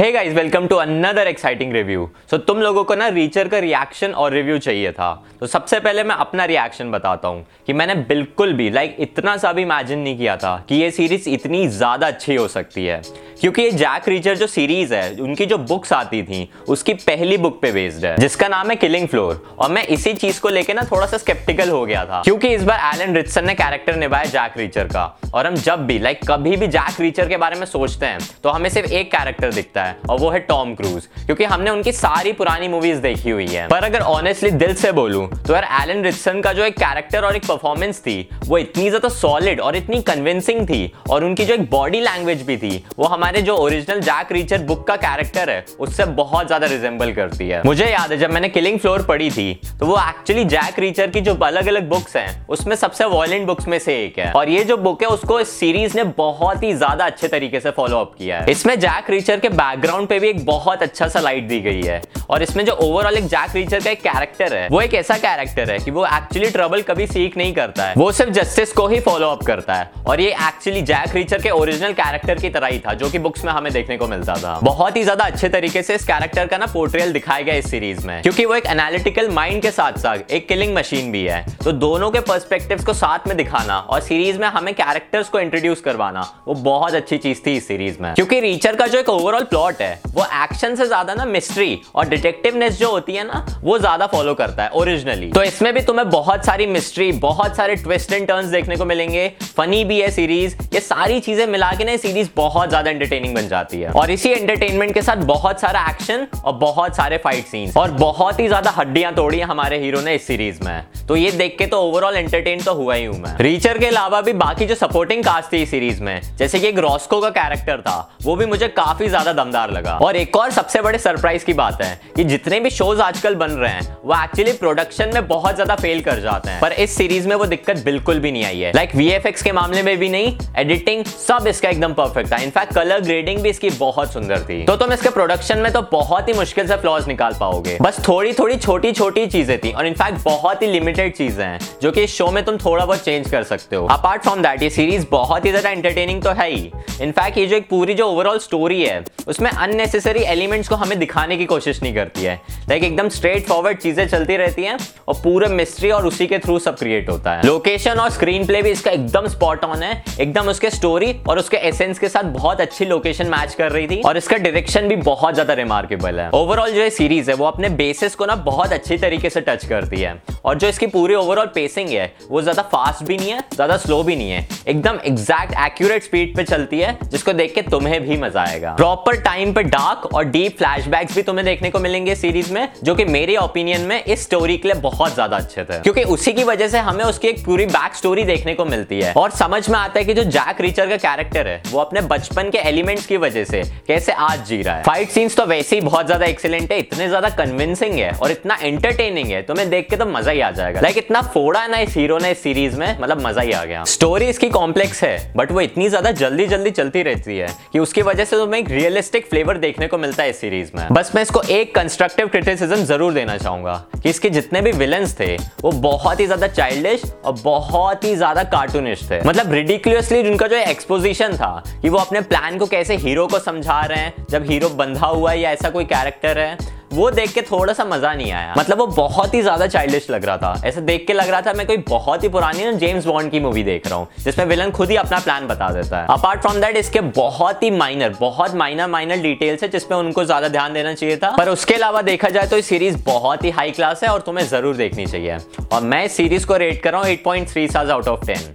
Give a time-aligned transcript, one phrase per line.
[0.00, 4.12] Hey guys welcome to another exciting review so तुम लोगों को ना रीचर का रिएक्शन
[4.12, 8.52] और रिव्यू चाहिए था। तो सबसे पहले मैं अपना रिएक्शन बताता हूँ कि मैंने बिल्कुल
[8.52, 12.06] भी लाइक like, इतना सा भी इमेजिन नहीं किया था कि ये सीरीज़ इतनी ज़्यादा
[12.06, 13.00] अच्छी हो सकती है।
[13.40, 17.60] क्योंकि ये जैक रीचर जो सीरीज़ है उनकी जो बुक्स आती थी उसकी पहली बुक
[17.62, 20.82] पे बेस्ड है जिसका नाम है किलिंग फ्लोर और मैं इसी चीज़ को लेकर ना
[20.90, 24.58] थोड़ा सा स्केप्टिकल हो गया था क्योंकि इस बार एलन रिचसन ने कैरेक्टर निभाया जैक
[24.58, 25.04] रीचर का।
[25.34, 28.48] और हम जब भी लाइक कभी भी जैक रीचर के बारे में सोचते हैं तो
[28.50, 32.32] हमें सिर्फ़ एक कैरेक्टर दिखता है। और वो है टॉम क्रूज, क्योंकि हमने उनकी सारी
[32.32, 36.40] पुरानी मूवीज़ देखी हुई है। पर अगर ऑनेस्टली दिल से बोलूँ तो यार एलन रिचसन
[36.40, 40.66] का जो एक कैरेक्टर और एक परफॉर्मेंस थी, वो इतनी ज़्यादा सॉलिड और इतनी कन्विंसिंग
[40.66, 44.62] थी, और उनकी जो एक बॉडी लैंग्वेज भी थी, वो हमारे जो ओरिजिनल जैक रीचर
[44.64, 48.48] बुक का कैरेक्टर है, उससे बहुत ज़्यादा रिजेंबल करती है। मुझे याद है, जब मैंने
[48.50, 52.46] किलिंग फ्लोर पढ़ी थी तो वो एक्चुअली जैक रीचर की जो अलग अलग बुक्स हैं,
[52.48, 55.58] उसमें सबसे वॉयलेंट बुक्स में से एक है। और ये जो बुक है, उसको इस
[55.60, 59.40] सीरीज़ ने बहुत ही ज़्यादा अच्छे तरीके से फॉलो अप किया है। इसमें जैक रीचर
[59.40, 59.48] के
[59.80, 63.16] बैकग्राउंड पे भी एक बहुत अच्छा सा लाइट दी गई है। और इसमें जो ओवरऑल
[63.16, 66.50] एक जैक रीचर का एक कैरेक्टर है, वो एक ऐसा कैरेक्टर है कि वो एक्चुअली
[66.50, 69.90] ट्रबल कभी सीख नहीं करता है। वो सिर्फ़ जस्टिस को ही फॉलो अप करता है।
[70.06, 73.44] और ये एक्चुअली जैक रीचर के ओरिजिनल कैरेक्टर की तरह ही था, जो कि बुक्स
[73.44, 76.58] में हमें देखने को मिलता था। बहुत ही ज़्यादा अच्छे तरीके से इस कैरेक्टर का
[76.58, 80.30] ना पोर्ट्रेल दिखाया गया इस सीरीज़ में। क्योंकि वो एक एनालिटिकल माइंड के साथ साथ
[80.30, 84.38] एक किलिंग मशीन भी है। तो दोनों के पर्सपेक्टिव्स को साथ में दिखाना और सीरीज़
[84.38, 88.40] में हमें कैरेक्टर्स को इंट्रोड्यूस करवाना, वो बहुत अच्छी चीज़ थी इस सीरीज़ में। क्योंकि
[88.40, 92.78] रीचर का जो एक ओवरऑल प्लॉट है। वो एक्शन से ज़्यादा ना मिस्ट्री और डिटेक्टिवनेस
[92.78, 96.44] जो होती है ना, वो ज़्यादा फॉलो करता है ओरिजिनली तो इसमें भी तुम्हें बहुत
[96.46, 100.80] सारी मिस्ट्री बहुत सारे ट्विस्ट एंड टर्न्स देखने को मिलेंगे। फनी भी है सीरीज़ ये
[100.80, 104.94] सारी चीज़ें मिला के ना सीरीज़ बहुत ज़्यादा एंटरटेनिंग बन जाती है। और इसी एंटरटेनमेंट
[104.94, 109.12] के साथ बहुत सारा एक्शन और बहुत सारे फाइट सीन्स और बहुत ही ज़्यादा हड्डियाँ
[109.14, 112.74] तोड़ी हमारे हीरो ने इस सीरीज़ में। तो ये देख के तो ओवरऑल एंटरटेन तो
[112.74, 116.20] हुआ ही हूँ मैं। रीचर के अलावा भी बाकी जो सपोर्टिंग कास्ट थी सीरीज़ में,
[116.38, 120.16] जैसे कि एक रॉस्को का कैरेक्टर था, वो भी मुझे काफ़ी ज़्यादा दमदार लगा। और
[120.16, 123.70] एक और सबसे बड़े सरप्राइज़ की बात है कि जितने भी शोज़ आजकल बन रहे
[123.70, 127.34] हैं, वो एक्चुअली प्रोडक्शन में बहुत ज़्यादा फेल कर जाते हैं। पर इस सीरीज़ में
[127.36, 131.04] वो दिक्कत बिल्कुल भी नहीं आई है। लाइक like के मामले में भी नहीं एडिटिंग
[131.04, 134.92] सब इसका एकदम परफेक्ट था। इनफैक्ट कलर ग्रेडिंग भी इसकी बहुत सुंदर थी। तो तुम
[134.92, 138.92] इसके प्रोडक्शन में तो बहुत ही मुश्किल से फ्लॉज निकाल पाओगे। बस थोड़ी थोड़ी छोटी
[138.92, 142.44] छोटी चीज़ें थी। और इनफैक्ट बहुत ही लिमिटेड चीज़ें हैं, जो कि इस शो में
[142.44, 145.70] तुम थोड़ा बहुत चेंज कर सकते हो। अपार्ट फ्रॉम दैट ये सीरीज़ बहुत ही ज़्यादा
[145.70, 146.70] एंटरटेनिंग तो है ही।
[147.02, 149.02] इनफैक्ट ये जो एक पूरी जो ओवरऑल स्टोरी है
[149.40, 152.34] उसमें अननेसेसरी एलिमेंट्स को हमें दिखाने की कोशिश नहीं करती है।
[152.68, 154.76] लाइक एकदम स्ट्रेट फॉरवर्ड चीज़ें चलती रहती हैं
[155.08, 158.60] और पूरे मिस्ट्री और उसी के थ्रू सब क्रिएट होता है। लोकेशन और स्क्रीन प्ले
[158.62, 162.60] भी इसका एकदम स्पॉट ऑन है। एकदम उसके स्टोरी और उसके एसेंस के साथ बहुत
[162.60, 166.72] अच्छी लोकेशन मैच कर रही थी। और इसका डायरेक्शन भी बहुत ज़्यादा रिमार्केबल है। ओवरऑल
[166.72, 170.14] जो सीरीज़ है, वो अपने बेसिस को ना बहुत अच्छी तरीके से टच करती है।
[170.44, 174.02] और जो इसकी पूरी ओवरऑल पेसिंग है, वो ज़्यादा फास्ट भी नहीं है, ज़्यादा स्लो
[174.02, 178.16] भी नहीं है। एकदम एग्जैक्ट एक्यूरेट स्पीड पे चलती है, जिसको देख के तुम्हें भी
[178.18, 182.52] मज़ा आएगा। प्रॉपर टाइम पे डार्क और डीप फ्लैशबैक्स भी तुम्हें देखने को मिलेंगे सीरीज़
[182.52, 186.02] में, जो कि मेरे ओपिनियन में इस स्टोरी के लिए बहुत ज़्यादा अच्छे थे। क्योंकि
[186.10, 189.30] उसी की वजह से हमें उसकी एक पूरी बैक स्टोरी देखने को मिलती है। और
[189.32, 192.58] समझ में आता है कि जो जैक रीचर का कैरेक्टर है, वो अपने बचपन के
[192.68, 196.06] एलिमेंट्स की वजह से कैसे आज जी रहा है। फाइट सीन्स तो वैसे ही बहुत
[196.06, 200.06] ज़्यादा एक्सीलेंट है, इतने ज़्यादा कन्विंसिंग है और इतना एंटरटेनिंग है, तुम्हें देख के तो
[200.08, 202.98] मज़ा ही आ जाएगा। लाइक इतना फोड़ा है ना इस हीरो ने इस सीरीज़ में
[203.00, 206.70] मतलब मज़ा ही आ गया। स्टोरी इसकी कॉम्प्लेक्स है बट वो इतनी ज़्यादा जल्दी जल्दी
[206.72, 210.30] चलती रहती है कि उसकी वजह से तुम्हें एक रियलिस्टिक फ्लेवर देखने को मिलता है
[210.30, 214.60] इस सीरीज़ में। बस मैं इसको एक कंस्ट्रक्टिव क्रिटिसिज्म ज़रूर देना चाहूँगा कि इसके जितने
[214.62, 219.52] भी विलन्स थे, वो बहुत ही ज़्यादा चाइल्डिश और बहुत ही ज़्यादा कार्टूनिश थे। मतलब
[219.52, 223.98] रिडिकुलसली उनका जो एक्सपोजिशन था कि वो अपने प्लान को कैसे हीरो को समझा रहे
[223.98, 226.56] हैं, जब हीरो बंधा हुआ है या ऐसा कोई कैरेक्टर है
[226.90, 230.24] वो देख के थोड़ा सा मज़ा नहीं आया। मतलब वो बहुत ही ज़्यादा चाइल्डिश लग
[230.24, 233.06] रहा था। ऐसे देख के लग रहा था मैं कोई बहुत ही पुरानी ना जेम्स
[233.06, 236.06] बॉन्ड की मूवी देख रहा हूँ, जिसमें विलन खुद ही अपना प्लान बता देता है।
[236.10, 240.48] अपार्ट फ्रॉम दैट इसके बहुत ही माइनर बहुत माइनर माइनर डिटेल्स है जिसपे उनको ज़्यादा
[240.48, 244.04] ध्यान देना चाहिए था। पर उसके अलावा देखा जाए तो सीरीज़ बहुत ही हाई क्लास
[244.04, 245.38] है और तुम्हें ज़रूर देखनी चाहिए।
[245.72, 248.54] और मैं इस सीरीज़ को रेट कर रहा हूँ at point three out of ten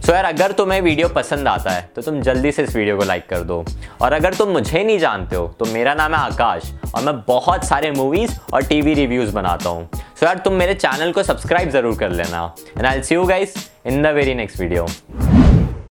[0.00, 3.04] so यार, अगर तुम्हें वीडियो पसंद आता है तो तुम जल्दी से इस वीडियो को
[3.04, 3.64] लाइक कर दो।
[4.02, 7.64] और अगर तुम मुझे नहीं जानते हो तो मेरा नाम है आकाश, और मैं बहुत
[7.64, 11.98] सारे मूवीज़ और टीवी रिव्यूज़ बनाता हूँ। सो यार, तुम मेरे चैनल को सब्सक्राइब ज़रूर
[11.98, 13.54] कर लेना। And I see you guys
[13.86, 14.86] in the very next video